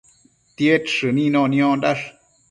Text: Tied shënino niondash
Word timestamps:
Tied 0.61 0.87
shënino 0.93 1.43
niondash 1.51 2.05